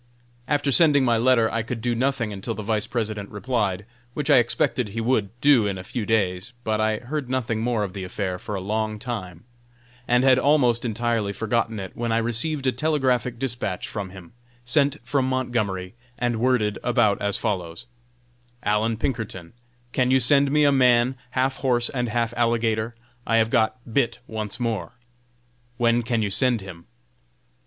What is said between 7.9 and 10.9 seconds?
the affair for a long time, and had almost